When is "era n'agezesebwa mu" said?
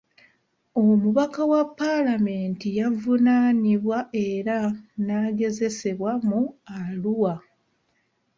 4.27-6.41